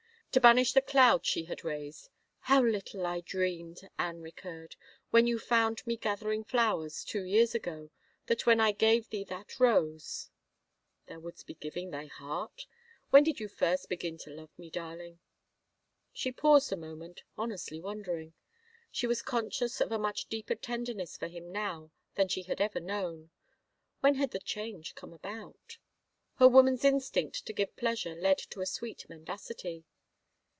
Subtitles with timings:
[0.33, 2.07] To banish the cloud she had raised,"
[2.49, 4.77] How little I dreamed," Anne recurred,"
[5.11, 7.89] when you fotmd me gather ing flowers— two years ago—
[8.27, 10.29] that when I gave thee that rose
[11.07, 12.65] —""Thou wouldst be giving thy heart?...
[13.09, 15.19] When did you first b^in to love me, darling?"
[16.13, 18.33] She paused a moment, honestly wondering.
[18.89, 22.79] She was conscious of a much deeper tenderness for him now than she had ever
[22.79, 23.31] known.
[23.99, 25.77] When had the change come about?...
[26.35, 29.83] Her woman's instinct to give pleasure led to a sweet mendacity.